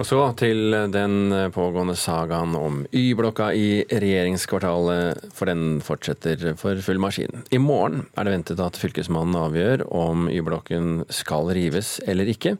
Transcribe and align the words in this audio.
Og 0.00 0.06
så 0.08 0.16
til 0.32 0.72
den 0.94 1.32
pågående 1.52 1.92
sagaen 1.98 2.54
om 2.56 2.78
Y-blokka 2.96 3.50
i 3.52 3.82
regjeringskvartalet, 3.84 5.26
for 5.36 5.50
den 5.50 5.82
fortsetter 5.84 6.54
for 6.56 6.80
full 6.80 7.02
maskin. 7.04 7.42
I 7.52 7.60
morgen 7.60 8.06
er 8.16 8.24
det 8.24 8.32
ventet 8.32 8.62
at 8.64 8.78
Fylkesmannen 8.80 9.36
avgjør 9.36 9.84
om 9.92 10.24
Y-blokken 10.32 11.02
skal 11.12 11.52
rives 11.52 11.98
eller 12.08 12.32
ikke. 12.32 12.54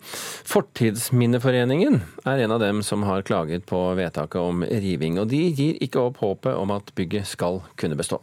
Fortidsminneforeningen 0.53 2.03
er 2.29 2.45
en 2.45 2.57
av 2.59 2.61
dem 2.61 2.84
som 2.84 3.09
har 3.09 3.25
klaget 3.25 3.64
på 3.64 3.86
vedtaket 3.96 4.36
om 4.43 4.61
riving, 4.68 5.16
og 5.22 5.32
de 5.32 5.41
gir 5.48 5.80
ikke 5.80 6.11
opp 6.11 6.20
håpet 6.20 6.52
om 6.61 6.77
at 6.77 6.93
bygget 6.93 7.32
skal 7.32 7.62
kunne 7.80 7.96
bestå. 7.96 8.20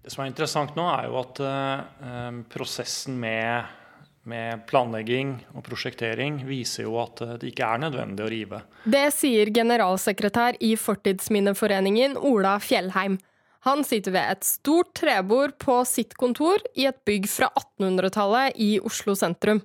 Det 0.00 0.16
som 0.16 0.24
er 0.24 0.32
interessant 0.32 0.72
nå, 0.80 0.88
er 0.96 1.12
jo 1.12 1.20
at 1.20 1.44
uh, 1.44 2.40
prosessen 2.56 3.20
med 3.20 3.83
med 4.28 4.64
planlegging 4.70 5.36
og 5.54 5.64
prosjektering 5.66 6.40
viser 6.48 6.86
jo 6.86 6.96
at 7.02 7.22
det 7.40 7.50
ikke 7.50 7.68
er 7.68 7.82
nødvendig 7.84 8.24
å 8.24 8.32
rive. 8.32 8.60
Det 8.88 9.06
sier 9.14 9.52
generalsekretær 9.54 10.58
i 10.64 10.74
Fortidsminneforeningen, 10.80 12.16
Ola 12.16 12.56
Fjellheim. 12.62 13.18
Han 13.64 13.84
sitter 13.86 14.12
ved 14.12 14.34
et 14.34 14.44
stort 14.44 14.92
trebord 14.98 15.54
på 15.62 15.78
sitt 15.88 16.16
kontor 16.20 16.60
i 16.76 16.84
et 16.90 17.00
bygg 17.08 17.28
fra 17.32 17.48
1800-tallet 17.56 18.58
i 18.60 18.74
Oslo 18.84 19.14
sentrum. 19.16 19.62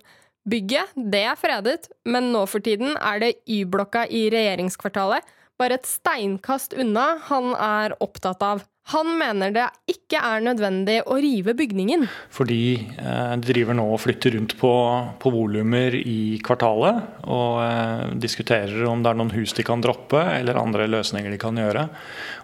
Bygget 0.50 0.96
det 0.96 1.26
er 1.28 1.40
fredet, 1.40 1.90
men 2.08 2.32
nå 2.34 2.46
for 2.48 2.64
tiden 2.64 2.96
er 2.96 3.20
det 3.22 3.34
Y-blokka 3.44 4.06
i 4.08 4.30
regjeringskvartalet, 4.32 5.26
bare 5.60 5.76
et 5.76 5.88
steinkast 5.88 6.78
unna, 6.80 7.18
han 7.28 7.52
er 7.60 7.98
opptatt 8.00 8.44
av. 8.46 8.64
Han 8.90 9.12
mener 9.20 9.54
det 9.54 9.68
ikke 9.92 10.18
er 10.18 10.42
nødvendig 10.42 10.96
å 11.06 11.18
rive 11.22 11.54
bygningen. 11.58 12.08
Fordi 12.34 12.62
eh, 12.98 13.34
de 13.38 13.52
driver 13.52 13.78
nå 13.78 13.86
og 13.94 14.02
flytter 14.02 14.34
rundt 14.34 14.56
på, 14.58 14.72
på 15.22 15.34
volumer 15.34 15.94
i 16.00 16.40
kvartalet. 16.46 17.04
Og 17.30 17.62
eh, 17.62 18.16
diskuterer 18.24 18.88
om 18.90 19.04
det 19.06 19.12
er 19.12 19.20
noen 19.20 19.34
hus 19.36 19.54
de 19.58 19.66
kan 19.68 19.84
droppe, 19.84 20.24
eller 20.40 20.58
andre 20.58 20.90
løsninger 20.90 21.30
de 21.30 21.42
kan 21.42 21.60
gjøre. 21.62 21.86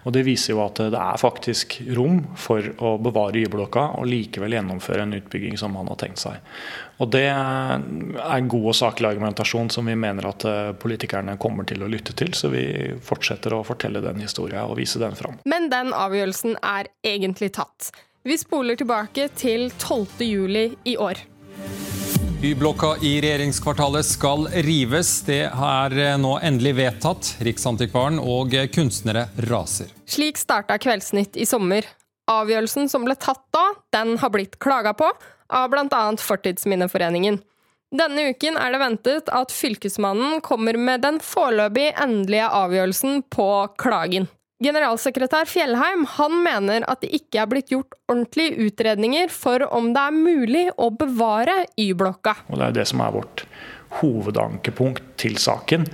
Og 0.06 0.14
Det 0.14 0.22
viser 0.26 0.54
jo 0.54 0.62
at 0.62 0.78
det 0.94 1.02
er 1.02 1.18
faktisk 1.18 1.80
rom 1.98 2.22
for 2.38 2.62
å 2.78 2.94
bevare 3.02 3.42
Y-blokka 3.42 3.88
og 3.98 4.06
likevel 4.06 4.54
gjennomføre 4.54 5.02
en 5.02 5.16
utbygging 5.18 5.58
som 5.58 5.74
man 5.74 5.90
har 5.90 5.98
tenkt 5.98 6.22
seg. 6.22 6.38
Og 7.02 7.10
Det 7.12 7.26
er 7.28 7.74
en 7.76 8.48
god 8.48 8.70
og 8.70 8.76
saklig 8.76 9.10
argumentasjon 9.10 9.68
som 9.74 9.88
vi 9.90 9.96
mener 9.98 10.30
at 10.30 10.46
eh, 10.48 10.70
politikerne 10.80 11.34
kommer 11.42 11.66
til 11.68 11.82
å 11.84 11.90
lytte 11.90 12.14
til. 12.16 12.32
Så 12.38 12.48
vi 12.54 12.62
fortsetter 13.04 13.52
å 13.52 13.64
fortelle 13.66 14.00
den 14.04 14.22
historien 14.22 14.64
og 14.64 14.78
vise 14.78 15.02
den 15.02 15.18
fram. 15.18 15.36
Men 15.44 15.68
den 15.72 15.92
avgjørelsen 15.96 16.35
er 16.62 16.90
egentlig 17.06 17.52
tatt. 17.56 17.90
Vi 18.26 18.36
spoler 18.38 18.76
tilbake 18.76 19.28
til 19.38 19.70
12. 19.78 20.20
juli 20.26 20.66
i 20.84 20.96
år. 20.98 21.22
Y-blokka 22.42 22.96
i 23.00 23.14
regjeringskvartalet 23.24 24.04
skal 24.04 24.48
rives. 24.66 25.22
Det 25.24 25.46
er 25.48 25.94
eh, 25.96 26.18
nå 26.20 26.34
endelig 26.44 26.74
vedtatt. 26.76 27.30
Riksantikvaren 27.46 28.20
og 28.20 28.52
kunstnere 28.74 29.28
raser. 29.48 29.88
Slik 30.04 30.36
starta 30.36 30.76
Kveldsnytt 30.82 31.38
i 31.40 31.46
sommer. 31.48 31.88
Avgjørelsen 32.28 32.90
som 32.92 33.06
ble 33.06 33.16
tatt 33.16 33.44
da, 33.54 33.64
den 33.94 34.16
har 34.18 34.34
blitt 34.34 34.58
klaga 34.62 34.92
på 34.98 35.08
av 35.48 35.70
bl.a. 35.70 36.02
Fortidsminneforeningen. 36.18 37.38
Denne 37.94 38.30
uken 38.34 38.58
er 38.58 38.74
det 38.74 38.80
ventet 38.82 39.30
at 39.30 39.54
Fylkesmannen 39.54 40.40
kommer 40.44 40.76
med 40.76 41.04
den 41.06 41.20
foreløpig 41.22 41.92
endelige 41.94 42.48
avgjørelsen 42.50 43.22
på 43.30 43.46
klagen. 43.78 44.26
Generalsekretær 44.64 45.44
Fjellheim 45.44 46.06
han 46.16 46.36
mener 46.40 46.84
at 46.88 47.02
det 47.04 47.10
ikke 47.18 47.42
er 47.42 47.48
blitt 47.50 47.72
gjort 47.74 47.96
ordentlige 48.08 48.70
utredninger 48.70 49.32
for 49.32 49.66
om 49.68 49.90
det 49.92 50.04
er 50.08 50.14
mulig 50.16 50.62
å 50.80 50.88
bevare 50.96 51.66
Y-blokka. 51.76 52.38
Og 52.48 52.56
Det 52.56 52.70
er 52.70 52.78
det 52.78 52.86
som 52.88 53.02
er 53.04 53.12
vårt 53.18 53.44
hovedankepunkt 54.00 55.12
til 55.20 55.36
saken. 55.40 55.84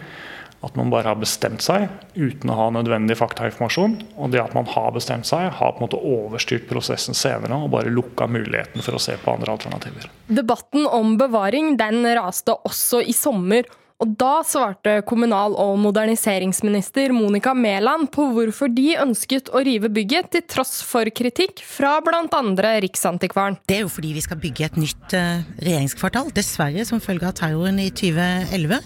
At 0.62 0.76
man 0.78 0.92
bare 0.92 1.10
har 1.10 1.18
bestemt 1.18 1.64
seg 1.64 1.88
uten 2.14 2.52
å 2.52 2.58
ha 2.60 2.68
nødvendig 2.70 3.16
faktainformasjon. 3.18 3.96
Og 4.14 4.30
det 4.30 4.38
at 4.44 4.54
man 4.54 4.68
har 4.70 4.92
bestemt 4.94 5.26
seg, 5.26 5.48
har 5.58 5.74
på 5.74 5.82
en 5.82 5.88
måte 5.88 5.98
overstyrt 5.98 6.68
prosessen 6.70 7.18
senere 7.18 7.58
og 7.64 7.72
bare 7.74 7.90
lukka 7.90 8.28
muligheten 8.30 8.84
for 8.86 8.94
å 8.94 9.02
se 9.02 9.18
på 9.18 9.34
andre 9.34 9.56
alternativer. 9.56 10.06
Debatten 10.30 10.86
om 10.86 11.16
bevaring 11.18 11.74
den 11.82 12.06
raste 12.14 12.54
også 12.62 13.02
i 13.02 13.16
sommer. 13.16 13.66
Og 14.02 14.16
da 14.18 14.40
svarte 14.42 14.96
kommunal- 15.06 15.54
og 15.62 15.76
moderniseringsminister 15.78 17.12
Monica 17.14 17.52
Mæland 17.54 18.08
på 18.10 18.24
hvorfor 18.34 18.72
de 18.74 18.96
ønsket 18.98 19.52
å 19.54 19.62
rive 19.62 19.90
bygget, 19.94 20.32
til 20.32 20.42
tross 20.50 20.80
for 20.86 21.06
kritikk 21.14 21.60
fra 21.62 22.00
bl.a. 22.02 22.40
Riksantikvaren. 22.82 23.60
Det 23.68 23.76
er 23.76 23.84
jo 23.84 23.92
fordi 23.92 24.10
vi 24.16 24.24
skal 24.24 24.40
bygge 24.42 24.66
et 24.66 24.78
nytt 24.80 25.14
uh, 25.14 25.44
regjeringskvartal, 25.62 26.32
dessverre 26.34 26.86
som 26.88 27.02
følge 27.04 27.28
av 27.30 27.36
terroren 27.38 27.78
i 27.78 27.90
2011. 27.94 28.80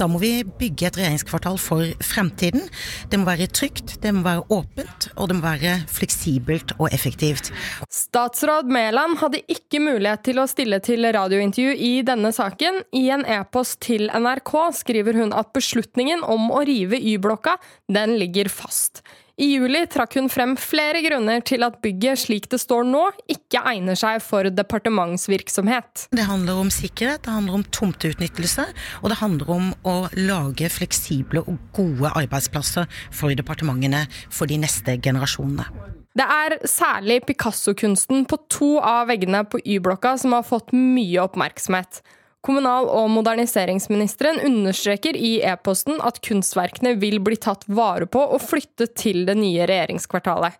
Da 0.00 0.08
må 0.10 0.18
vi 0.22 0.32
bygge 0.58 0.90
et 0.90 0.98
regjeringskvartal 0.98 1.60
for 1.62 1.86
fremtiden. 2.02 2.66
Det 3.12 3.22
må 3.22 3.28
være 3.30 3.46
trygt, 3.46 4.00
det 4.02 4.14
må 4.16 4.24
være 4.26 4.46
åpent, 4.50 5.10
og 5.14 5.30
det 5.30 5.38
må 5.38 5.46
være 5.46 5.76
fleksibelt 5.94 6.74
og 6.80 6.90
effektivt. 6.90 7.52
Statsråd 7.92 8.66
Mæland 8.72 9.20
hadde 9.22 9.44
ikke 9.46 9.84
mulighet 9.84 10.26
til 10.26 10.42
å 10.42 10.48
stille 10.50 10.82
til 10.82 11.06
radiointervju 11.06 11.78
i 11.78 11.94
denne 12.06 12.34
saken. 12.34 12.82
I 12.98 13.06
en 13.14 13.26
e-post 13.38 13.78
til 13.86 14.10
NRK 14.10 14.55
skriver 14.76 15.18
hun 15.20 15.34
at 15.36 15.52
beslutningen 15.56 16.24
om 16.24 16.50
å 16.54 16.64
rive 16.66 16.98
Y-blokka, 16.98 17.56
den 17.92 18.16
ligger 18.20 18.50
fast. 18.52 19.02
I 19.36 19.50
juli 19.50 19.82
trakk 19.92 20.14
hun 20.16 20.30
frem 20.32 20.54
flere 20.56 21.02
grunner 21.04 21.42
til 21.44 21.60
at 21.66 21.74
bygget 21.84 22.22
slik 22.22 22.46
det 22.48 22.56
står 22.62 22.86
nå, 22.88 23.02
ikke 23.28 23.60
egner 23.68 23.98
seg 23.98 24.22
for 24.24 24.48
departementsvirksomhet. 24.48 26.06
Det 26.16 26.24
handler 26.24 26.62
om 26.62 26.70
sikkerhet, 26.72 27.26
det 27.26 27.34
handler 27.34 27.58
om 27.58 27.66
tomteutnyttelse, 27.68 28.64
og 29.02 29.12
det 29.12 29.20
handler 29.20 29.52
om 29.52 29.68
å 29.84 29.96
lage 30.16 30.72
fleksible 30.72 31.44
og 31.44 31.60
gode 31.76 32.14
arbeidsplasser 32.16 32.88
for 33.12 33.36
departementene 33.36 34.06
for 34.30 34.48
de 34.48 34.56
neste 34.64 34.96
generasjonene. 35.04 35.68
Det 36.16 36.24
er 36.24 36.56
særlig 36.64 37.20
Picasso-kunsten 37.28 38.24
på 38.24 38.38
to 38.48 38.76
av 38.80 39.10
veggene 39.10 39.42
på 39.44 39.60
Y-blokka 39.60 40.14
som 40.22 40.32
har 40.32 40.48
fått 40.48 40.72
mye 40.72 41.20
oppmerksomhet. 41.28 42.00
Kommunal- 42.46 42.86
og 42.94 43.08
moderniseringsministeren 43.10 44.38
understreker 44.46 45.16
i 45.18 45.40
e-posten 45.42 45.98
at 46.06 46.20
kunstverkene 46.22 46.92
vil 47.02 47.18
bli 47.24 47.38
tatt 47.42 47.64
vare 47.66 48.06
på 48.06 48.22
og 48.22 48.38
flyttet 48.44 48.94
til 49.00 49.24
det 49.26 49.34
nye 49.40 49.66
regjeringskvartalet. 49.66 50.54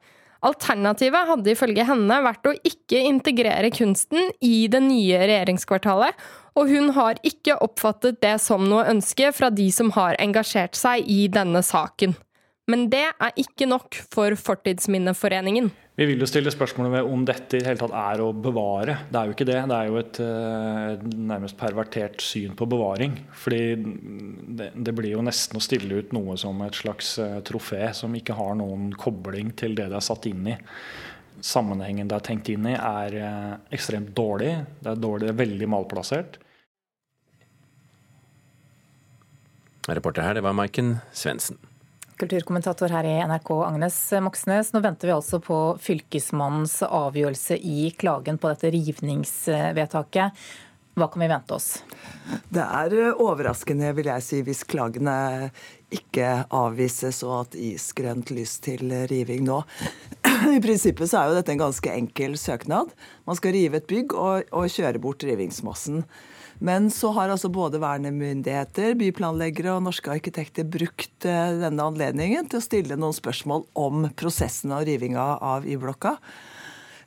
Alternativet 0.47 1.31
hadde 1.31 1.53
ifølge 1.55 1.87
henne 1.87 2.19
vært 2.27 2.51
å 2.51 2.57
ikke 2.67 3.05
integrere 3.07 3.71
kunsten 3.75 4.33
i 4.45 4.67
det 4.71 4.83
nye 4.83 5.23
regjeringskvartalet, 5.23 6.19
og 6.59 6.75
hun 6.75 6.91
har 6.97 7.23
ikke 7.27 7.59
oppfattet 7.63 8.19
det 8.25 8.37
som 8.43 8.67
noe 8.67 8.87
ønske 8.91 9.31
fra 9.37 9.53
de 9.55 9.71
som 9.75 9.95
har 9.95 10.19
engasjert 10.23 10.75
seg 10.79 11.07
i 11.07 11.27
denne 11.33 11.63
saken. 11.63 12.17
Men 12.67 12.89
det 12.91 13.05
er 13.15 13.37
ikke 13.39 13.69
nok 13.71 13.95
for 14.11 14.35
Fortidsminneforeningen. 14.35 15.69
Vi 15.97 16.05
vil 16.11 16.21
jo 16.21 16.27
stille 16.29 16.51
spørsmålet 16.53 16.97
ved 16.97 17.09
om 17.09 17.23
dette 17.25 17.57
i 17.57 17.61
det 17.63 17.69
hele 17.71 17.81
tatt 17.81 17.95
er 17.97 18.21
å 18.21 18.33
bevare. 18.35 18.97
Det 19.09 19.21
er 19.21 19.29
jo 19.29 19.35
ikke 19.37 19.47
det. 19.49 19.59
Det 19.71 19.77
er 19.77 19.87
jo 19.87 20.01
et 20.01 20.19
uh, 20.21 21.05
nærmest 21.31 21.57
pervertert 21.57 22.21
syn 22.21 22.57
på 22.59 22.67
bevaring. 22.69 23.15
Fordi 23.39 23.61
det, 24.59 24.73
det, 24.75 24.95
blir 24.99 25.15
jo 25.15 25.23
nesten 25.25 25.57
å 25.57 25.63
stille 25.65 26.03
ut 26.03 26.13
noe 26.17 26.35
som 26.43 26.59
et 26.67 26.77
slags 26.77 27.15
uh, 27.23 27.39
trofé 27.47 27.93
som 27.97 28.17
ikke 28.19 28.37
har 28.37 28.59
noen 28.59 28.91
kobling 28.99 29.55
til 29.57 29.79
det 29.79 29.87
det 29.93 30.01
er 30.01 30.05
satt 30.05 30.27
inn 30.29 30.51
i. 30.51 30.57
Sammenhengen 31.47 32.11
det 32.11 32.19
er 32.19 32.27
tenkt 32.29 32.51
inn 32.53 32.67
i 32.69 32.75
er 32.75 33.17
uh, 33.23 33.55
ekstremt 33.73 34.11
dårlig. 34.19 34.53
Det 34.83 34.91
er, 34.91 35.01
dårlig, 35.07 35.31
det 35.31 35.33
er 35.37 35.41
veldig 35.45 35.71
malplassert. 35.79 36.37
Reporter 39.87 40.27
her, 40.27 40.35
det 40.35 40.45
var 40.45 40.59
Maiken 40.59 40.97
Svendsen. 41.15 41.63
Kulturkommentator 42.17 42.89
her 42.89 43.05
i 43.05 43.17
NRK, 43.29 43.51
Agnes 43.67 43.97
Moxnes. 44.25 44.73
Nå 44.73 44.81
venter 44.81 45.11
vi 45.11 45.17
altså 45.17 45.41
på 45.45 45.57
Fylkesmannens 45.81 46.79
avgjørelse 46.87 47.59
i 47.61 47.91
klagen 47.99 48.39
på 48.41 48.49
dette 48.49 48.71
rivningsvedtaket. 48.73 50.47
Hva 50.97 51.11
kan 51.13 51.21
vi 51.21 51.29
vente 51.29 51.53
oss? 51.53 51.67
Det 52.49 52.63
er 52.65 53.19
overraskende, 53.21 53.91
vil 53.99 54.09
jeg 54.09 54.25
si, 54.25 54.39
hvis 54.47 54.65
klagene 54.65 55.17
ikke 55.93 56.47
avvises 56.57 57.21
og 57.27 57.35
at 57.43 57.59
gis 57.61 57.91
grønt 57.99 58.33
lys 58.33 58.55
til 58.65 58.95
riving 59.11 59.45
nå. 59.45 59.59
I 60.57 60.63
prinsippet 60.65 61.13
så 61.13 61.21
er 61.21 61.29
jo 61.29 61.37
dette 61.37 61.53
en 61.53 61.61
ganske 61.67 61.93
enkel 61.93 62.39
søknad. 62.41 62.97
Man 63.29 63.37
skal 63.37 63.53
rive 63.59 63.83
et 63.83 63.91
bygg 63.93 64.17
og, 64.17 64.49
og 64.57 64.73
kjøre 64.73 65.05
bort 65.05 65.29
rivingsmassen. 65.29 66.07
Men 66.59 66.89
så 66.91 67.11
har 67.17 67.29
altså 67.29 67.51
både 67.53 67.81
vernemyndigheter, 67.83 68.95
byplanleggere 68.97 69.75
og 69.77 69.85
norske 69.85 70.13
arkitekter 70.13 70.65
brukt 70.65 71.27
eh, 71.29 71.57
denne 71.61 71.85
anledningen 71.85 72.49
til 72.49 72.61
å 72.61 72.65
stille 72.65 72.97
noen 72.97 73.17
spørsmål 73.17 73.67
om 73.77 74.07
prosessen 74.17 74.73
og 74.73 74.87
rivinga 74.89 75.35
av 75.45 75.69
Y-blokka. 75.69 76.17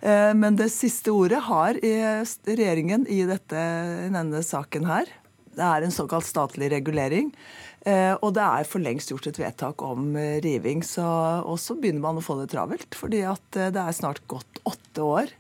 Eh, 0.02 0.34
men 0.38 0.60
det 0.60 0.70
siste 0.74 1.14
ordet 1.16 1.42
har 1.50 1.80
regjeringen 1.82 3.08
i, 3.10 3.24
dette, 3.30 3.64
i 4.06 4.14
denne 4.14 4.44
saken 4.46 4.86
her. 4.90 5.10
Det 5.58 5.66
er 5.66 5.84
en 5.84 5.98
såkalt 5.98 6.30
statlig 6.30 6.70
regulering. 6.72 7.34
Eh, 7.88 8.14
og 8.22 8.36
det 8.38 8.46
er 8.46 8.70
for 8.70 8.84
lengst 8.84 9.10
gjort 9.12 9.32
et 9.32 9.42
vedtak 9.42 9.82
om 9.82 10.14
riving. 10.46 10.86
Så, 10.86 11.04
og 11.42 11.58
så 11.58 11.74
begynner 11.80 12.06
man 12.06 12.22
å 12.22 12.24
få 12.24 12.38
det 12.40 12.52
travelt. 12.54 12.94
fordi 12.96 13.26
det 13.56 13.74
er 13.74 13.98
snart 13.98 14.22
gått 14.30 14.62
åtte 14.68 15.02
år 15.02 15.34
eh, 15.34 15.39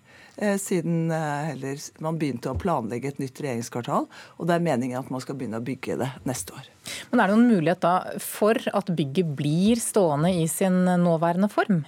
siden 0.62 1.12
heller 1.12 1.82
man 2.04 2.20
begynte 2.20 2.52
å 2.52 2.58
planlegge 2.60 3.12
et 3.12 3.20
nytt 3.22 3.42
regjeringskvartal. 3.44 4.08
Og 4.38 4.48
det 4.50 4.56
er 4.56 4.64
meningen 4.66 5.00
at 5.02 5.10
man 5.14 5.24
skal 5.24 5.38
begynne 5.40 5.60
å 5.60 5.66
bygge 5.66 5.98
det 6.00 6.12
neste 6.30 6.56
år. 6.56 6.70
Men 7.12 7.22
er 7.22 7.30
det 7.30 7.36
noen 7.38 7.52
mulighet 7.58 7.84
da 7.84 7.96
for 8.24 8.60
at 8.74 8.94
bygget 8.96 9.36
blir 9.40 9.82
stående 9.84 10.32
i 10.36 10.48
sin 10.52 10.86
nåværende 11.04 11.52
form? 11.52 11.84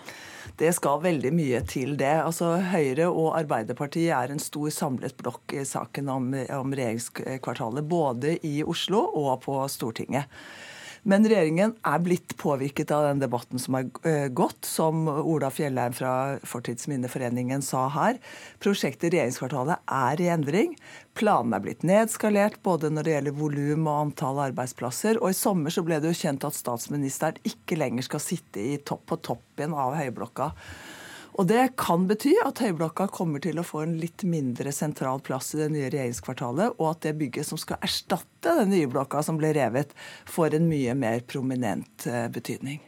Det 0.62 0.69
skal 0.77 1.01
veldig 1.01 1.31
mye 1.33 1.62
til 1.65 1.95
det. 1.98 2.12
Altså, 2.21 2.53
Høyre 2.74 3.07
og 3.09 3.31
Arbeiderpartiet 3.39 4.12
er 4.13 4.33
en 4.33 4.42
stor 4.42 4.69
samlet 4.74 5.15
blokk 5.18 5.56
i 5.57 5.63
saken 5.65 6.12
om, 6.12 6.27
om 6.57 6.75
regjeringskvartalet. 6.77 7.88
Både 7.88 8.36
i 8.45 8.59
Oslo 8.62 9.06
og 9.24 9.39
på 9.45 9.56
Stortinget. 9.71 10.30
Men 11.01 11.25
regjeringen 11.25 11.71
er 11.88 12.01
blitt 12.06 12.36
påvirket 12.38 12.92
av 12.94 13.07
den 13.07 13.21
debatten 13.24 13.62
som 13.62 13.74
er 13.80 13.88
eh, 14.06 14.27
gått, 14.38 14.68
som 14.69 15.07
Ola 15.09 15.50
Fjellheim 15.50 15.95
fra 15.98 16.38
Fortidsminneforeningen 16.45 17.63
sa 17.65 17.88
her. 17.95 18.19
Prosjektet 18.62 19.09
Regjeringskvartalet 19.09 19.81
er 19.89 20.21
i 20.21 20.30
endring. 20.30 20.75
Planene 21.18 21.57
er 21.57 21.65
blitt 21.65 21.86
nedskalert 21.88 22.62
både 22.62 22.94
når 22.94 23.07
det 23.07 23.15
gjelder 23.15 23.38
volum 23.39 23.89
og 23.89 23.98
antall 24.06 24.44
arbeidsplasser. 24.45 25.18
Og 25.24 25.33
i 25.33 25.39
sommer 25.42 25.74
så 25.74 25.81
ble 25.88 25.98
det 25.98 26.13
jo 26.13 26.21
kjent 26.21 26.45
at 26.45 26.59
statsministeren 26.59 27.42
ikke 27.50 27.81
lenger 27.81 28.06
skal 28.06 28.21
sitte 28.21 28.69
topp 28.86 29.07
på 29.09 29.24
toppen 29.31 29.74
av 29.74 29.97
Høyblokka. 29.97 30.51
Og 31.39 31.47
Det 31.47 31.63
kan 31.80 32.06
bety 32.09 32.36
at 32.45 32.59
Høyblokka 32.62 33.07
kommer 33.09 33.42
til 33.42 33.57
å 33.57 33.65
få 33.65 33.86
en 33.86 33.95
litt 33.97 34.21
mindre 34.27 34.69
sentral 34.75 35.24
plass 35.24 35.54
i 35.56 35.63
det 35.63 35.69
nye 35.74 35.89
regjeringskvartalet, 35.89 36.75
og 36.77 36.89
at 36.92 37.07
det 37.07 37.15
bygget 37.18 37.47
som 37.47 37.57
skal 37.57 37.80
erstatte 37.81 38.31
den 38.45 38.71
nye 38.73 38.88
blokka 38.91 39.23
som 39.23 39.39
ble 39.41 39.53
revet, 39.57 39.93
får 40.29 40.57
en 40.57 40.69
mye 40.71 40.95
mer 40.97 41.25
prominent 41.27 42.07
eh, 42.09 42.27
betydning. 42.33 42.81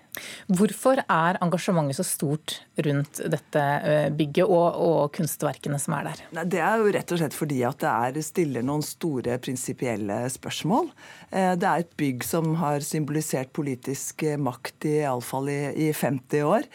Hvorfor 0.45 0.99
er 1.01 1.39
engasjementet 1.41 1.97
så 1.97 2.03
stort 2.05 2.59
rundt 2.85 3.21
dette 3.33 3.61
eh, 3.61 4.09
bygget 4.13 4.45
og, 4.45 4.75
og 4.77 4.99
kunstverkene 5.15 5.79
som 5.81 5.95
er 5.97 6.11
der? 6.11 6.21
Det 6.51 6.61
er 6.61 6.81
jo 6.81 6.91
rett 6.93 7.13
og 7.15 7.21
slett 7.21 7.37
fordi 7.37 7.63
at 7.65 7.79
det 7.81 7.89
er, 7.89 8.19
stiller 8.25 8.65
noen 8.65 8.85
store 8.85 9.39
prinsipielle 9.41 10.19
spørsmål. 10.35 10.91
Eh, 11.31 11.55
det 11.57 11.69
er 11.69 11.81
et 11.81 11.95
bygg 11.97 12.27
som 12.27 12.53
har 12.61 12.85
symbolisert 12.85 13.53
politisk 13.57 14.25
makt 14.37 14.87
i 14.89 14.95
iallfall 15.01 15.49
i, 15.49 15.61
i 15.87 15.89
50 15.89 16.45
år. 16.45 16.69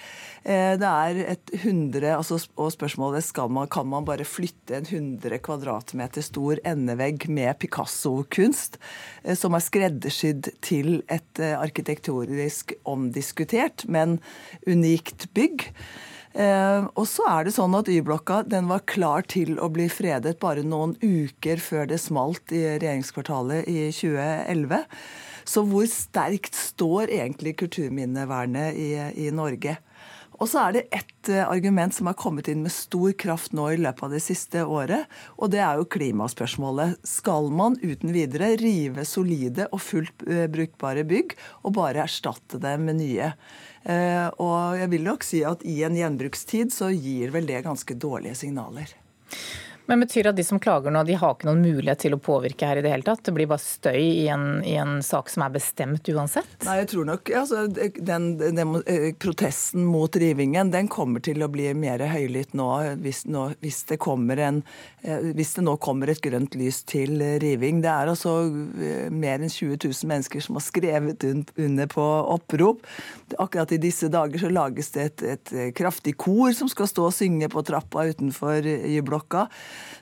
Det 0.49 0.89
er 0.89 1.19
et 1.35 1.51
100, 1.53 2.05
altså, 2.15 2.39
og 2.57 2.71
spørsmålet 2.73 3.27
skal 3.27 3.51
man, 3.53 3.69
kan 3.71 3.87
man 3.91 4.07
bare 4.09 4.25
flytte 4.25 4.79
en 4.79 4.87
100 4.89 5.43
kvadratmeter 5.45 6.25
stor 6.25 6.61
endevegg 6.67 7.27
med 7.29 7.59
Picasso-kunst, 7.61 8.68
som 9.39 9.57
er 9.57 9.65
skreddersydd 9.65 10.51
til 10.65 11.01
et 11.09 11.41
arkitekturisk 11.41 12.75
omdiskutert 12.89 13.87
men 13.89 14.19
unikt 14.69 15.29
bygg. 15.35 15.71
Eh, 16.39 16.85
og 16.95 17.07
så 17.09 17.25
er 17.33 17.47
det 17.47 17.55
sånn 17.57 17.75
at 17.79 17.89
Y-blokka 17.91 18.43
den 18.47 18.69
var 18.71 18.85
klar 18.87 19.25
til 19.27 19.57
å 19.59 19.71
bli 19.73 19.89
fredet 19.91 20.37
bare 20.43 20.63
noen 20.63 20.95
uker 21.01 21.59
før 21.63 21.89
det 21.91 21.99
smalt 22.03 22.53
i 22.53 22.63
regjeringskvartalet 22.77 23.67
i 23.67 23.89
2011. 23.95 24.85
Så 25.49 25.65
hvor 25.67 25.89
sterkt 25.89 26.55
står 26.55 27.11
egentlig 27.17 27.57
kulturminnevernet 27.63 28.77
i, 28.77 28.91
i 29.25 29.31
Norge? 29.35 29.79
Og 30.39 30.47
så 30.47 30.61
er 30.63 30.75
det 30.77 30.85
ett 30.95 31.31
eh, 31.33 31.43
argument 31.43 31.95
som 31.95 32.07
har 32.11 32.17
kommet 32.19 32.49
inn 32.51 32.63
med 32.63 32.75
stor 32.75 33.13
kraft 33.19 33.55
nå 33.57 33.69
i 33.75 33.79
løpet 33.81 34.05
av 34.07 34.15
det 34.15 34.23
siste 34.23 34.63
året, 34.63 35.11
og 35.37 35.51
det 35.53 35.61
er 35.65 35.81
jo 35.81 35.89
klimaspørsmålet. 35.91 37.01
Skal 37.07 37.51
man 37.55 37.79
uten 37.83 38.15
videre 38.15 38.53
rive 38.61 39.05
solide 39.09 39.67
og 39.73 39.83
fullt 39.83 40.27
eh, 40.31 40.47
brukbare 40.51 41.05
bygg 41.09 41.35
og 41.65 41.75
bare 41.79 42.05
erstatte 42.07 42.63
dem 42.63 42.87
med 42.87 43.01
nye? 43.03 43.33
Eh, 43.83 44.27
og 44.39 44.79
jeg 44.79 44.93
vil 44.95 45.07
nok 45.11 45.27
si 45.27 45.43
at 45.47 45.65
i 45.67 45.81
en 45.87 45.99
gjenbrukstid 45.99 46.75
så 46.75 46.93
gir 46.95 47.35
vel 47.35 47.51
det 47.51 47.65
ganske 47.67 47.99
dårlige 47.99 48.39
signaler. 48.45 48.95
Men 49.89 50.01
betyr 50.01 50.27
det 50.27 50.35
at 50.35 50.37
de 50.37 50.45
som 50.45 50.59
klager 50.61 50.93
nå, 50.93 51.01
de 51.09 51.15
har 51.17 51.33
ikke 51.33 51.47
noen 51.49 51.63
mulighet 51.65 52.03
til 52.03 52.13
å 52.13 52.21
påvirke 52.21 52.67
her 52.69 52.77
i 52.77 52.83
det 52.85 52.91
hele 52.93 53.07
tatt? 53.07 53.23
Det 53.25 53.33
blir 53.33 53.49
bare 53.49 53.63
støy 53.63 53.97
i 53.97 54.27
en, 54.29 54.59
i 54.61 54.75
en 54.77 54.99
sak 55.05 55.31
som 55.33 55.47
er 55.47 55.55
bestemt 55.55 56.11
uansett? 56.13 56.51
Nei, 56.67 56.75
jeg 56.83 56.91
tror 56.91 57.07
nok 57.09 57.33
altså, 57.33 57.63
den, 57.73 57.97
den, 58.37 58.59
den, 58.59 58.75
protesten 59.17 59.87
mot 59.89 60.13
rivingen 60.21 60.75
den 60.75 60.91
kommer 60.93 61.25
til 61.25 61.41
å 61.41 61.49
bli 61.49 61.71
mer 61.73 62.05
høylytt 62.05 62.53
nå 62.59 62.67
hvis, 63.01 63.23
nå 63.33 63.47
hvis, 63.63 63.79
det 63.89 63.97
en, 64.45 64.61
eh, 65.09 65.31
hvis, 65.39 65.55
det 65.57 65.65
nå 65.65 65.79
kommer 65.81 66.13
et 66.13 66.21
grønt 66.21 66.59
lys 66.61 66.83
til 66.85 67.25
riving. 67.41 67.81
Det 67.81 67.93
er 67.95 68.13
altså 68.13 68.37
eh, 68.45 69.09
mer 69.09 69.41
enn 69.41 69.49
20 69.49 69.81
000 69.87 70.13
mennesker 70.13 70.45
som 70.45 70.61
har 70.61 70.67
skrevet 70.69 71.25
under 71.31 71.89
på 71.89 72.07
opprop. 72.37 72.85
Akkurat 73.41 73.73
i 73.73 73.81
disse 73.81 74.13
dager 74.13 74.45
så 74.45 74.53
lages 74.53 74.93
det 74.93 75.09
et, 75.09 75.27
et 75.33 75.57
kraftig 75.81 76.19
kor 76.21 76.53
som 76.53 76.69
skal 76.69 76.93
stå 76.93 77.09
og 77.09 77.17
synge 77.17 77.49
på 77.49 77.65
trappa 77.65 78.05
utenfor 78.13 78.69
Y-blokka. 78.69 79.49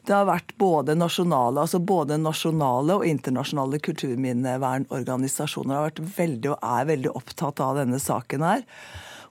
Det 0.06 0.14
har 0.14 0.28
vært 0.28 0.52
både 0.60 0.94
nasjonale, 0.98 1.64
altså 1.64 1.80
både 1.82 2.18
nasjonale 2.22 3.00
og 3.00 3.06
internasjonale 3.08 3.80
kulturminnevernorganisasjoner 3.82 5.74
har 5.74 5.88
vært 5.88 6.04
veldig 6.18 6.52
og 6.54 6.70
er 6.76 6.88
veldig 6.92 7.12
opptatt 7.18 7.62
av 7.64 7.80
denne 7.80 7.98
saken 8.02 8.46
her. 8.46 8.62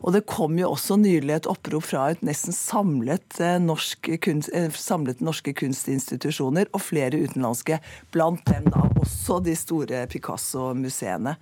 Og 0.03 0.13
det 0.13 0.25
kom 0.29 0.57
jo 0.59 0.73
også 0.73 0.97
nylig 0.99 1.33
et 1.33 1.47
opprop 1.49 1.85
fra 1.87 2.09
et 2.11 2.23
nesten 2.25 2.53
samlet, 2.53 3.39
eh, 3.39 3.57
norsk 3.63 4.09
kunst, 4.21 4.51
eh, 4.53 4.69
samlet 4.69 5.23
norske 5.23 5.53
kunstinstitusjoner 5.55 6.67
og 6.73 6.83
flere 6.83 7.21
utenlandske. 7.23 7.79
Blant 8.11 8.43
dem 8.45 8.67
da 8.69 8.89
også 9.01 9.41
de 9.43 9.55
store 9.55 10.05
Picasso-museene. 10.11 11.37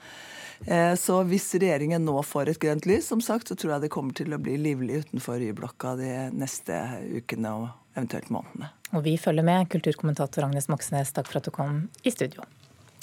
Eh, 0.68 0.95
så 0.95 1.19
hvis 1.27 1.50
regjeringen 1.56 2.06
nå 2.06 2.15
får 2.25 2.54
et 2.54 2.62
grønt 2.62 2.88
lys, 2.89 3.07
som 3.12 3.21
sagt, 3.21 3.50
så 3.50 3.57
tror 3.60 3.75
jeg 3.75 3.86
det 3.86 3.94
kommer 3.94 4.15
til 4.18 4.33
å 4.33 4.42
bli 4.42 4.56
livlig 4.62 5.04
utenfor 5.04 5.44
Y-blokka 5.44 5.95
de 6.00 6.12
neste 6.36 6.80
ukene 7.19 7.54
og 7.60 7.69
eventuelt 7.98 8.31
månedene. 8.33 8.71
Og 8.94 9.06
vi 9.06 9.18
følger 9.18 9.45
med. 9.45 9.69
Kulturkommentator 9.74 10.48
Agnes 10.48 10.69
Moxnes, 10.71 11.13
takk 11.15 11.30
for 11.30 11.42
at 11.42 11.50
du 11.50 11.54
kom 11.56 11.88
i 12.04 12.13
studio. 12.13 12.45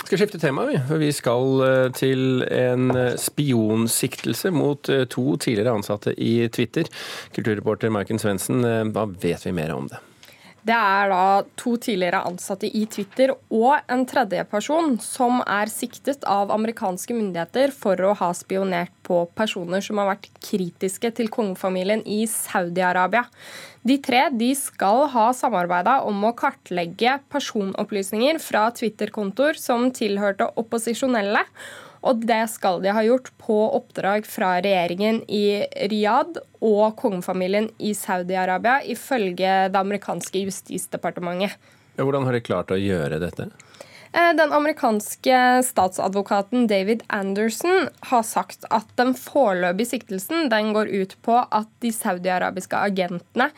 Vi 0.00 0.08
skal 0.08 0.22
skifte 0.22 0.40
tema, 0.40 0.64
vi. 0.64 0.78
For 0.88 1.02
vi 1.02 1.10
skal 1.12 1.64
eh, 1.66 1.86
til 1.96 2.44
en 2.48 2.94
eh, 2.96 3.16
spionsiktelse 3.20 4.52
mot 4.56 4.92
to 5.12 5.26
tidligere 5.36 5.76
ansatte 5.76 6.16
i 6.16 6.48
Twitter. 6.48 6.88
Kulturreporter 7.36 7.92
Maiken 7.92 8.22
Svendsen, 8.22 8.64
hva 8.94 9.04
vet 9.10 9.44
vi 9.46 9.56
mer 9.56 9.74
om 9.76 9.90
det? 9.90 10.00
Det 10.60 10.76
er 10.76 11.08
da 11.08 11.24
to 11.56 11.72
tidligere 11.80 12.20
ansatte 12.28 12.68
i 12.68 12.82
Twitter 12.92 13.32
og 13.32 13.80
en 13.88 14.02
tredjeperson 14.08 14.98
som 15.00 15.40
er 15.46 15.72
siktet 15.72 16.26
av 16.28 16.52
amerikanske 16.52 17.16
myndigheter 17.16 17.72
for 17.72 18.00
å 18.04 18.12
ha 18.18 18.28
spionert 18.36 18.92
på 19.06 19.22
personer 19.38 19.80
som 19.84 20.02
har 20.02 20.10
vært 20.12 20.28
kritiske 20.44 21.12
til 21.16 21.32
kongefamilien 21.32 22.04
i 22.04 22.22
Saudi-Arabia. 22.28 23.24
De 23.88 23.96
tre 24.04 24.26
de 24.36 24.50
skal 24.58 25.06
ha 25.14 25.30
samarbeida 25.32 26.02
om 26.04 26.26
å 26.28 26.34
kartlegge 26.36 27.16
personopplysninger 27.32 28.40
fra 28.44 28.68
Twitter-kontoer 28.76 29.56
som 29.56 29.88
tilhørte 29.96 30.52
opposisjonelle 30.60 31.46
og 32.00 32.22
det 32.28 32.42
skal 32.52 32.80
de 32.84 32.92
ha 32.96 33.02
gjort 33.04 33.30
på 33.40 33.56
oppdrag 33.76 34.28
fra 34.28 34.54
regjeringen 34.64 35.22
i 35.28 35.62
Riyadh 35.92 36.40
og 36.64 36.96
kongefamilien 37.00 37.68
i 37.78 37.92
Saudi-Arabia, 37.96 38.80
ifølge 38.84 39.56
det 39.72 39.80
amerikanske 39.80 40.46
justisdepartementet. 40.46 41.58
Hvordan 42.00 42.24
har 42.24 42.36
de 42.36 42.44
klart 42.44 42.72
å 42.72 42.80
gjøre 42.80 43.20
dette? 43.20 43.50
Eh, 44.10 44.32
den 44.34 44.52
amerikanske 44.52 45.62
statsadvokaten 45.62 46.66
David 46.66 47.04
Anderson 47.14 47.86
har 48.10 48.24
sagt 48.26 48.64
at 48.74 48.88
den 48.98 49.12
foreløpige 49.14 49.92
siktelsen 49.92 50.48
den 50.50 50.72
går 50.74 50.90
ut 50.90 51.14
på 51.22 51.36
at 51.38 51.70
de 51.84 51.92
saudiarabiske 51.94 52.80
agentene 52.90 53.50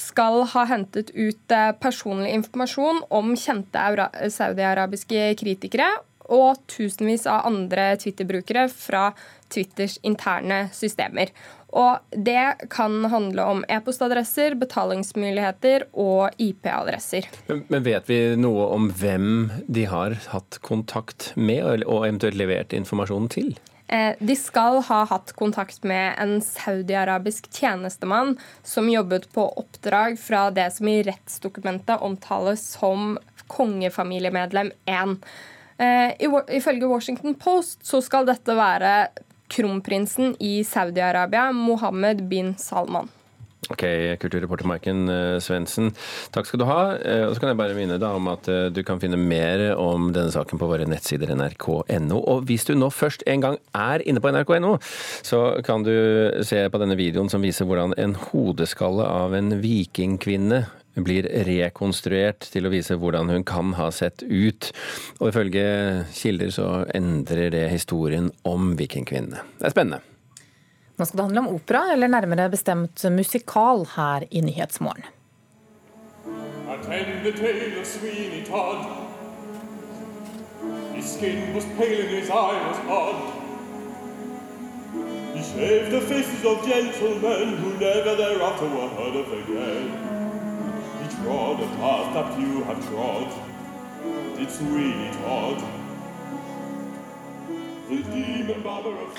skal 0.00 0.46
ha 0.54 0.64
hentet 0.70 1.12
ut 1.12 1.52
eh, 1.52 1.74
personlig 1.82 2.32
informasjon 2.38 3.02
om 3.12 3.34
kjente 3.36 4.08
saudiarabiske 4.32 5.34
kritikere 5.42 5.90
og 6.28 6.60
tusenvis 6.70 7.26
av 7.30 7.46
andre 7.48 7.90
Twitter-brukere 8.00 8.66
fra 8.72 9.10
Twitters 9.52 9.98
interne 10.06 10.66
systemer. 10.76 11.32
Og 11.76 12.00
det 12.16 12.68
kan 12.72 13.04
handle 13.12 13.44
om 13.44 13.64
e-postadresser, 13.68 14.56
betalingsmuligheter 14.60 15.84
og 15.92 16.36
IP-adresser. 16.40 17.28
Men 17.48 17.84
vet 17.84 18.08
vi 18.08 18.20
noe 18.40 18.70
om 18.72 18.88
hvem 18.96 19.50
de 19.68 19.84
har 19.88 20.16
hatt 20.32 20.60
kontakt 20.64 21.34
med, 21.36 21.84
og 21.84 22.06
eventuelt 22.06 22.40
levert 22.40 22.72
informasjonen 22.76 23.28
til? 23.32 23.52
Eh, 23.88 24.14
de 24.20 24.36
skal 24.36 24.82
ha 24.84 25.02
hatt 25.08 25.32
kontakt 25.36 25.84
med 25.88 26.16
en 26.20 26.40
saudiarabisk 26.44 27.48
tjenestemann 27.52 28.34
som 28.62 28.88
jobbet 28.92 29.30
på 29.32 29.46
oppdrag 29.60 30.18
fra 30.20 30.48
det 30.52 30.68
som 30.76 30.88
i 30.92 31.00
rettsdokumentet 31.06 32.04
omtales 32.04 32.64
som 32.76 33.16
kongefamiliemedlem 33.48 34.74
1. 34.84 35.16
Eh, 35.78 36.14
ifølge 36.58 36.90
Washington 36.90 37.36
Post 37.38 37.86
så 37.86 38.02
skal 38.02 38.26
dette 38.26 38.56
være 38.58 39.12
kronprinsen 39.48 40.34
i 40.42 40.58
Saudi-Arabia, 40.66 41.52
Mohammed 41.54 42.26
bin 42.28 42.56
Salman. 42.58 43.08
Ok, 43.68 43.82
kulturreporter 44.22 44.66
Maiken 44.70 45.10
eh, 45.12 45.36
Svendsen, 45.44 45.90
takk 46.34 46.48
skal 46.48 46.62
du 46.62 46.64
ha. 46.66 46.80
Eh, 46.98 47.24
og 47.28 47.34
så 47.34 47.42
kan 47.42 47.52
jeg 47.52 47.60
bare 47.60 47.76
minne 47.76 47.98
deg 48.00 48.18
om 48.18 48.30
at 48.32 48.48
du 48.74 48.80
kan 48.86 49.00
finne 49.02 49.18
mer 49.20 49.62
om 49.78 50.10
denne 50.14 50.32
saken 50.34 50.60
på 50.60 50.68
våre 50.70 50.88
nettsider 50.88 51.30
nrk.no. 51.36 52.18
Og 52.18 52.48
hvis 52.48 52.66
du 52.66 52.74
nå 52.78 52.90
først 52.94 53.22
en 53.30 53.44
gang 53.44 53.60
er 53.76 54.02
inne 54.02 54.22
på 54.24 54.32
nrk.no, 54.34 54.76
så 55.26 55.42
kan 55.66 55.86
du 55.86 55.94
se 56.46 56.64
på 56.66 56.82
denne 56.82 56.98
videoen 56.98 57.30
som 57.30 57.44
viser 57.44 57.68
hvordan 57.68 57.94
en 58.00 58.18
hodeskalle 58.28 59.06
av 59.06 59.38
en 59.38 59.58
vikingkvinne 59.62 60.64
blir 61.04 61.28
rekonstruert 61.46 62.48
til 62.52 62.66
å 62.66 62.72
vise 62.72 62.96
hvordan 62.98 63.30
hun 63.32 63.44
kan 63.48 63.74
ha 63.78 63.90
sett 63.94 64.24
ut. 64.24 64.70
Og 65.20 65.30
ifølge 65.32 65.64
kilder 66.14 66.52
så 66.54 66.68
endrer 66.94 67.52
det 67.54 67.66
historien 67.72 68.30
om 68.48 68.74
vikingkvinnene. 68.78 69.44
Det 69.58 69.70
er 69.70 69.74
spennende. 69.74 70.02
Nå 70.98 71.06
skal 71.06 71.20
det 71.20 71.26
handle 71.28 71.44
om 71.44 71.52
opera, 71.54 71.84
eller 71.94 72.10
nærmere 72.10 72.48
bestemt 72.50 73.04
musikal, 73.14 73.84
her 73.94 74.26
i 74.30 74.42
Nyhetsmorgen. 74.42 75.06
Attend 76.68 77.24
the 77.24 77.32
tale 77.32 77.80
of 77.80 77.86
Sweeney 77.86 78.44
Todd. 78.44 78.82
His 80.94 81.14
skin 81.14 81.54
was 81.54 81.64
pale 81.78 82.02
and 82.02 82.10
his 82.10 82.28
eye 82.28 82.58
was 82.66 82.78
hard. 82.90 83.16
He 85.34 85.42
shaved 85.44 85.92
the 85.92 86.00
faces 86.00 86.44
of 86.44 86.66
gentlemen 86.66 87.56
who 87.58 87.70
never 87.78 88.16
thereafter 88.16 88.68
were 88.68 88.88
heard 88.88 89.16
of 89.16 89.32
again. 89.32 90.17
Trod 91.24 91.60
a 91.60 91.66
path 91.80 92.14
that 92.14 92.40
you 92.40 92.62
have 92.64 92.80
trod, 92.90 93.28
It's 94.38 94.60
really 94.60 95.10
odd. 95.26 95.62
The 97.88 97.96
demon 97.96 98.62
barber 98.62 98.90
of 98.90 99.18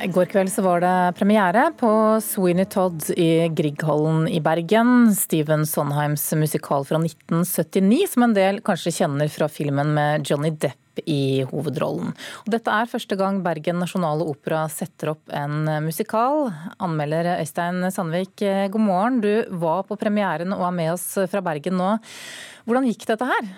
I 0.00 0.06
går 0.06 0.24
kveld 0.24 0.52
så 0.52 0.62
var 0.62 0.80
det 0.80 1.14
premiere 1.18 1.72
på 1.78 2.20
Sweeney 2.20 2.64
Todd 2.64 3.10
i 3.16 3.48
Grieghallen 3.48 4.28
i 4.28 4.40
Bergen. 4.40 5.14
Steven 5.14 5.66
Sondheims 5.66 6.32
musikal 6.36 6.84
fra 6.84 6.98
1979, 6.98 8.06
som 8.12 8.22
en 8.26 8.34
del 8.36 8.60
kanskje 8.64 8.92
kjenner 8.98 9.30
fra 9.32 9.48
filmen 9.48 9.94
med 9.94 10.26
Johnny 10.30 10.50
Depp 10.50 10.83
i 11.06 11.44
hovedrollen. 11.50 12.14
Og 12.44 12.52
dette 12.54 12.72
er 12.72 12.90
første 12.90 13.18
gang 13.18 13.42
Bergen 13.44 13.80
Nasjonale 13.82 14.26
Opera 14.28 14.64
setter 14.72 15.14
opp 15.14 15.32
en 15.34 15.68
musikal. 15.84 16.48
Anmelder 16.82 17.34
Øystein 17.38 17.82
Sandvik, 17.94 18.36
god 18.74 18.82
morgen. 18.82 19.20
Du 19.24 19.58
var 19.60 19.84
på 19.88 19.98
premieren 20.00 20.54
og 20.56 20.66
er 20.68 20.76
med 20.78 20.94
oss 20.94 21.06
fra 21.30 21.44
Bergen 21.44 21.78
nå. 21.80 21.94
Hvordan 22.64 22.88
gikk 22.88 23.08
dette 23.10 23.28
her? 23.28 23.54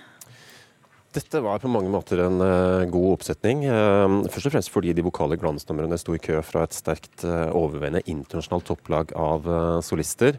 Dette 1.16 1.40
var 1.40 1.62
på 1.62 1.70
mange 1.72 1.88
måter 1.88 2.20
en 2.26 2.42
uh, 2.44 2.84
god 2.92 3.14
oppsetning. 3.14 3.62
Uh, 3.64 4.26
først 4.28 4.50
og 4.50 4.52
fremst 4.52 4.72
fordi 4.72 4.92
de 4.92 5.04
vokale 5.06 5.38
glansnumrene 5.40 5.96
sto 5.96 6.12
i 6.12 6.20
kø 6.20 6.42
fra 6.44 6.66
et 6.66 6.76
sterkt 6.76 7.24
uh, 7.24 7.48
overveiende 7.56 8.02
internasjonalt 8.04 8.66
topplag 8.68 9.14
av 9.16 9.46
solister. 9.86 10.36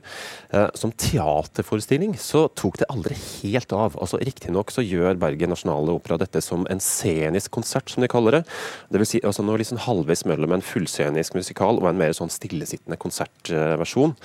som 0.78 0.92
teaterforestilling 0.92 2.14
så 2.20 2.46
tok 2.60 2.78
det 2.82 2.88
aldri 2.92 3.16
helt 3.18 3.74
av. 3.74 3.96
Altså 4.02 4.20
Riktignok 4.22 4.72
så 4.74 4.84
gjør 4.86 5.18
Bergen 5.22 5.52
Nasjonale 5.54 5.96
Opera 5.98 6.18
dette 6.22 6.42
som 6.44 6.66
en 6.70 6.82
scenisk 6.84 7.52
konsert, 7.58 7.90
som 7.90 8.04
de 8.04 8.12
kaller 8.12 8.40
det. 8.40 8.44
Det 8.92 9.02
vil 9.02 9.10
si 9.10 9.22
altså 9.24 9.46
noe 9.46 9.62
liksom 9.62 9.82
halvveis 9.88 10.26
mellom 10.30 10.56
en 10.56 10.66
fullscenisk 10.66 11.38
musikal 11.38 11.82
og 11.82 11.90
en 11.90 12.02
mer 12.02 12.16
sånn 12.18 12.34
stillesittende 12.34 13.00
konsertversjon. 13.02 14.18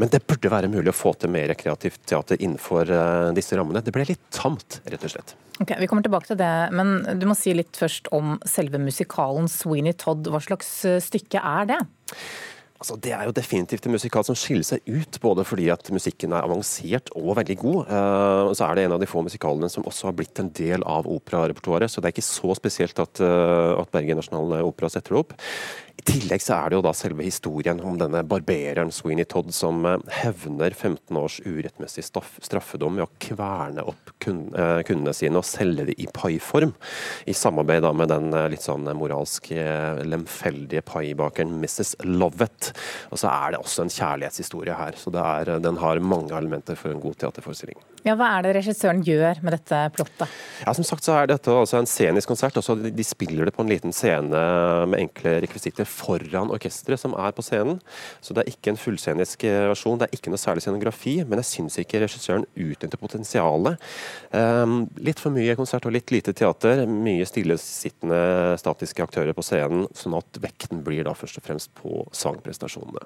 Men 0.00 0.10
det 0.12 0.22
burde 0.24 0.52
være 0.52 0.72
mulig 0.72 0.94
å 0.94 0.96
få 0.96 1.12
til 1.20 1.32
mer 1.32 1.52
kreativt 1.60 2.00
teater 2.08 2.40
innenfor 2.40 2.88
disse 3.36 3.58
rammene. 3.58 3.84
Det 3.84 3.92
ble 3.94 4.08
litt 4.08 4.26
tamt, 4.32 4.80
rett 4.88 5.04
og 5.04 5.12
slett. 5.12 5.36
Ok, 5.60 5.74
Vi 5.78 5.86
kommer 5.86 6.02
tilbake 6.02 6.30
til 6.30 6.38
det, 6.40 6.52
men 6.72 7.02
du 7.20 7.26
må 7.28 7.36
si 7.36 7.52
litt 7.52 7.76
først 7.76 8.08
om 8.16 8.38
selve 8.48 8.80
musikalen 8.80 9.48
Sweeney 9.50 9.92
Todd. 9.92 10.30
Hva 10.32 10.40
slags 10.40 10.70
eh, 10.88 11.02
stykke 11.04 11.42
er 11.44 11.68
det? 11.68 11.80
Altså, 12.80 12.96
det 12.96 13.10
er 13.12 13.26
jo 13.28 13.34
definitivt 13.36 13.84
en 13.84 13.92
musikal 13.92 14.24
som 14.24 14.36
skiller 14.40 14.64
seg 14.64 14.86
ut, 14.88 15.18
både 15.20 15.44
fordi 15.44 15.66
at 15.68 15.90
musikken 15.92 16.32
er 16.32 16.46
avansert 16.46 17.12
og 17.12 17.34
veldig 17.36 17.58
god. 17.60 17.90
Uh, 17.92 18.54
så 18.56 18.70
er 18.70 18.78
det 18.78 18.86
en 18.86 18.94
av 18.96 19.02
de 19.02 19.08
få 19.10 19.20
musikalene 19.26 19.68
som 19.68 19.84
også 19.84 20.08
har 20.08 20.16
blitt 20.16 20.40
en 20.40 20.48
del 20.56 20.86
av 20.88 21.04
operarepertoaret. 21.12 21.92
Så 21.92 22.00
det 22.00 22.08
er 22.08 22.16
ikke 22.16 22.24
så 22.24 22.56
spesielt 22.56 23.04
at, 23.04 23.20
uh, 23.20 23.76
at 23.82 23.92
Bergen 23.92 24.16
Nasjonale 24.16 24.62
Opera 24.64 24.88
setter 24.88 25.12
det 25.12 25.20
opp. 25.26 25.36
I 26.00 26.04
tillegg 26.06 26.40
så 26.40 26.54
er 26.56 26.70
det 26.70 26.78
jo 26.78 26.84
da 26.86 26.94
selve 26.96 27.24
historien 27.26 27.80
om 27.84 27.98
denne 28.00 28.22
barbereren 28.24 28.88
Sweeney 28.94 29.26
Todd 29.28 29.50
som 29.52 29.84
eh, 29.84 29.98
hevner 30.22 30.72
15 30.72 31.18
års 31.20 31.36
urettmessig 31.44 32.06
straffedom 32.06 32.96
ved 32.96 33.04
å 33.04 33.10
kverne 33.20 33.84
opp 33.90 34.14
eh, 34.24 34.80
kundene 34.88 35.12
sine 35.16 35.42
og 35.42 35.44
selge 35.44 35.90
dem 35.90 36.00
i 36.00 36.08
paiform, 36.08 36.72
i 37.28 37.36
samarbeid 37.36 37.84
da 37.84 37.92
med 37.92 38.08
den 38.14 38.32
eh, 38.32 38.48
litt 38.54 38.64
sånn 38.64 38.88
moralsk 38.96 39.50
lemfeldige 40.08 40.86
paibakeren 40.88 41.52
Mrs. 41.60 41.98
Lovett. 42.08 42.72
Og 43.12 43.20
så 43.20 43.28
er 43.34 43.52
det 43.52 43.60
også 43.60 43.84
en 43.84 43.92
kjærlighetshistorie 43.92 44.80
her, 44.80 44.96
så 44.96 45.12
er, 45.20 45.52
den 45.60 45.82
har 45.84 46.00
mange 46.00 46.32
elementer 46.38 46.80
for 46.80 46.94
en 46.94 47.04
god 47.04 47.20
teaterforestilling. 47.20 47.76
Ja, 48.06 48.14
Hva 48.16 48.30
er 48.38 48.46
det 48.46 48.54
regissøren 48.56 49.02
gjør 49.04 49.42
med 49.44 49.52
dette 49.52 49.78
plottet? 49.92 50.32
Ja, 50.62 50.72
som 50.76 50.86
sagt 50.88 51.04
så 51.04 51.18
er 51.18 51.28
dette 51.28 51.52
altså 51.52 51.80
en 51.80 51.88
scenisk 51.88 52.30
konsert. 52.30 52.56
Også 52.56 52.76
de 52.80 53.04
spiller 53.04 53.48
det 53.48 53.54
på 53.56 53.64
en 53.64 53.72
liten 53.72 53.92
scene 53.96 54.40
med 54.88 55.02
enkle 55.02 55.36
rekvisitter 55.44 55.88
foran 55.88 56.52
orkesteret 56.54 57.02
som 57.02 57.16
er 57.18 57.34
på 57.36 57.44
scenen. 57.44 57.80
Så 58.24 58.36
det 58.36 58.44
er 58.44 58.52
ikke 58.54 58.72
en 58.72 58.80
fullscenisk 58.80 59.44
eh, 59.48 59.68
versjon, 59.68 60.00
det 60.00 60.08
er 60.08 60.16
ikke 60.16 60.32
noe 60.32 60.40
særlig 60.40 60.64
scenografi. 60.64 61.18
Men 61.28 61.42
jeg 61.42 61.50
syns 61.50 61.78
ikke 61.82 62.00
regissøren 62.06 62.48
utnytter 62.54 63.00
potensialet. 63.00 63.88
Um, 64.32 64.82
litt 65.00 65.20
for 65.20 65.34
mye 65.34 65.56
konsert 65.58 65.88
og 65.88 65.96
litt 65.96 66.12
lite 66.14 66.34
teater. 66.36 66.86
Mye 66.88 67.28
stillesittende 67.28 68.56
statiske 68.60 69.04
aktører 69.04 69.36
på 69.36 69.44
scenen, 69.44 69.88
sånn 69.96 70.16
at 70.16 70.40
vekten 70.40 70.80
blir 70.86 71.04
da 71.04 71.16
først 71.16 71.40
og 71.42 71.50
fremst 71.50 71.74
på 71.76 72.06
sangprestasjonene. 72.16 73.04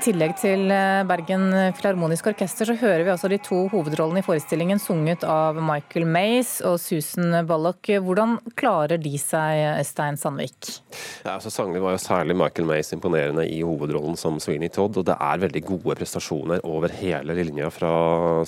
Tillegg 0.00 0.32
til 0.40 0.70
eh, 0.72 1.02
Bergen 1.08 1.50
Filharmoniske 1.76 2.32
Orkester 2.32 2.68
så 2.68 2.76
hører 2.80 3.02
vi 3.04 3.12
altså 3.12 3.28
de 3.30 3.36
to 3.42 3.66
hovedrollene 3.72 4.22
i 4.22 4.24
forestillingen 4.24 4.80
sunget 4.80 5.24
av 5.28 5.58
Michael 5.60 6.06
Mays 6.08 6.56
og 6.64 6.78
Susan 6.80 7.34
Ballock. 7.48 7.90
Hvordan 8.00 8.38
klarer 8.58 9.00
de 9.00 9.12
seg, 9.20 9.60
Øystein 9.80 10.16
Sandvik? 10.20 10.70
Ja, 11.24 11.34
altså 11.36 11.52
Sangene 11.52 11.82
var 11.84 11.94
jo 11.94 12.00
særlig 12.00 12.36
Michael 12.38 12.68
Mays 12.70 12.92
imponerende 12.96 13.44
i 13.44 13.60
hovedrollen 13.66 14.16
som 14.20 14.38
Sweeney 14.40 14.70
Todd. 14.72 14.96
Og 15.00 15.06
det 15.08 15.18
er 15.20 15.42
veldig 15.44 15.62
gode 15.68 15.98
prestasjoner 16.00 16.64
over 16.68 16.92
hele 17.00 17.36
linja 17.36 17.68
fra 17.74 17.92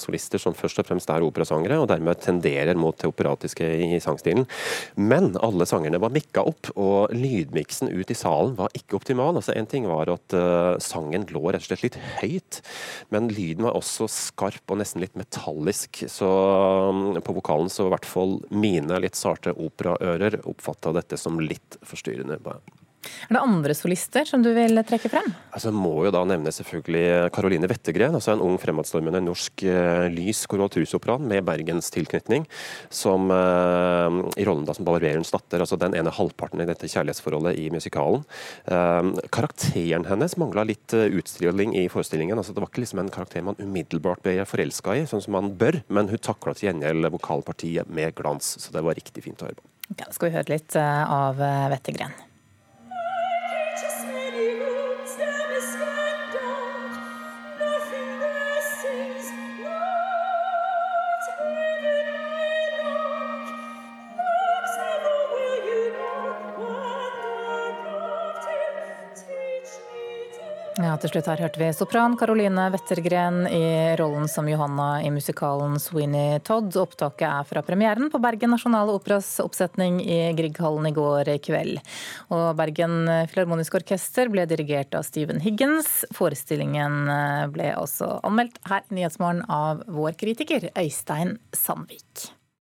solister, 0.00 0.40
som 0.40 0.56
først 0.56 0.80
og 0.80 0.88
fremst 0.88 1.12
er 1.12 1.26
operasangere, 1.26 1.80
og 1.82 1.90
dermed 1.92 2.22
tenderer 2.24 2.78
mot 2.80 2.96
det 2.96 3.10
operatiske 3.12 3.68
i 3.84 4.00
sangstilen. 4.02 4.48
Men 4.96 5.34
alle 5.44 5.68
sangerne 5.68 6.00
var 6.02 6.14
mikka 6.14 6.46
opp, 6.52 6.72
og 6.76 7.12
lydmiksen 7.16 7.92
ut 7.92 8.12
i 8.12 8.18
salen 8.18 8.56
var 8.58 8.72
ikke 8.78 8.96
optimal. 9.00 9.36
Altså 9.36 9.52
En 9.56 9.68
ting 9.68 9.84
var 9.90 10.10
at 10.12 10.38
uh, 10.38 10.80
sangen 10.82 11.28
lå 11.32 11.41
rett 11.50 11.64
og 11.64 11.70
slett 11.70 11.84
litt 11.86 11.98
høyt. 12.20 12.60
Men 13.14 13.30
lyden 13.32 13.66
var 13.66 13.78
også 13.78 14.08
skarp 14.12 14.70
og 14.70 14.80
nesten 14.82 15.02
litt 15.02 15.18
metallisk. 15.18 16.04
Så 16.10 16.28
um, 16.28 17.02
på 17.18 17.36
vokalen 17.38 17.72
så 17.72 17.88
i 17.88 17.94
hvert 17.94 18.08
fall 18.08 18.38
mine 18.54 19.00
litt 19.02 19.18
sarte 19.18 19.54
operaører 19.56 20.40
oppfatta 20.48 20.94
dette 20.96 21.18
som 21.20 21.40
litt 21.42 21.80
forstyrrende. 21.86 22.38
Er 23.02 23.36
det 23.36 23.42
andre 23.42 23.74
solister 23.74 24.26
som 24.28 24.42
du 24.44 24.50
vil 24.54 24.78
trekke 24.86 25.10
frem? 25.10 25.28
Altså, 25.54 25.72
må 25.74 25.94
jo 26.06 26.12
da 26.14 26.22
nevne 26.28 26.52
selvfølgelig 26.54 27.32
Caroline 27.34 27.68
Wettergren, 27.70 28.14
altså 28.18 28.34
en 28.34 28.44
ung 28.44 28.58
fremadstormende 28.62 29.22
norsk 29.24 29.64
uh, 29.66 30.06
lys 30.12 30.44
korvaltrusopran 30.50 31.26
med 31.28 31.42
Bergens 31.46 31.90
tilknytning, 31.94 32.46
som 32.92 33.30
uh, 33.32 34.22
i 34.38 34.46
rollen 34.46 34.66
da 34.68 34.76
som 34.76 34.86
barberens 34.86 35.34
datter, 35.34 35.64
altså 35.64 35.78
den 35.80 35.96
ene 35.98 36.14
halvparten 36.14 36.62
i 36.62 36.68
dette 36.68 36.90
kjærlighetsforholdet 36.90 37.58
i 37.58 37.68
musikalen. 37.74 38.26
Uh, 38.70 39.12
karakteren 39.34 40.06
hennes 40.08 40.38
mangla 40.40 40.66
litt 40.68 40.94
utstråling 40.94 41.76
i 41.78 41.88
forestillingen. 41.92 42.38
altså 42.38 42.54
Det 42.54 42.62
var 42.62 42.70
ikke 42.70 42.86
liksom 42.86 43.02
en 43.02 43.12
karakter 43.12 43.46
man 43.46 43.58
umiddelbart 43.58 44.22
ble 44.24 44.38
forelska 44.48 44.98
i, 45.00 45.06
sånn 45.10 45.24
som 45.24 45.38
man 45.38 45.54
bør, 45.58 45.82
men 45.90 46.10
hun 46.12 46.22
takla 46.22 46.54
til 46.54 46.70
gjengjeld 46.70 47.10
vokalpartiet 47.16 47.90
med 47.90 48.14
glans, 48.18 48.56
så 48.62 48.74
det 48.74 48.84
var 48.86 48.98
riktig 48.98 49.26
fint 49.26 49.42
å 49.42 49.50
høre 49.50 49.58
på. 49.58 49.68
Ja, 49.98 50.06
skal 50.08 50.30
vi 50.30 50.36
høre 50.38 50.54
litt 50.54 50.76
av 50.78 51.40
Wettergren. 51.72 52.14
Ja, 70.80 70.94
til 70.96 71.10
slutt 71.12 71.26
her 71.28 71.40
hørte 71.44 71.60
vi 71.60 71.66
sopran 71.76 72.14
Caroline 72.16 72.70
Wettergren 72.72 73.42
i 73.44 73.92
rollen 74.00 74.24
som 74.30 74.46
Johanna 74.48 75.02
i 75.04 75.10
musikalen 75.12 75.76
Sweeney 75.82 76.40
Todd. 76.48 76.72
Opptaket 76.80 77.26
er 77.28 77.44
fra 77.50 77.60
premieren 77.66 78.08
på 78.12 78.20
Bergen 78.22 78.54
Nasjonale 78.54 78.94
Operas 78.96 79.28
oppsetning 79.44 80.00
i 80.00 80.18
Grieghallen 80.38 80.88
i 80.88 80.94
går 80.96 81.34
kveld. 81.44 81.76
Og 82.32 82.56
Bergen 82.56 83.04
Filharmoniske 83.28 83.82
Orkester 83.82 84.32
ble 84.32 84.48
dirigert 84.48 84.96
av 84.96 85.04
Stephen 85.04 85.44
Higgins. 85.44 86.06
Forestillingen 86.16 87.02
ble 87.52 87.74
også 87.76 88.14
anmeldt 88.24 88.62
her 88.72 88.86
i 88.88 89.02
Nyhetsmorgen 89.02 89.44
av 89.52 89.84
vår 89.92 90.16
kritiker 90.16 90.70
Øystein 90.72 91.36
Sandvik. 91.52 92.32